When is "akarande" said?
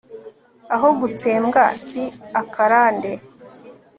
2.41-3.11